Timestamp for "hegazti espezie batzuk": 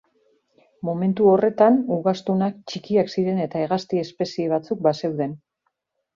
3.67-4.83